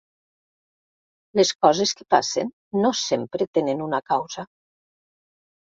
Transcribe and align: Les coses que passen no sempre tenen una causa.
Les 1.39 1.51
coses 1.65 1.93
que 2.01 2.09
passen 2.15 2.49
no 2.87 2.93
sempre 3.03 3.51
tenen 3.61 3.87
una 3.91 4.05
causa. 4.13 4.49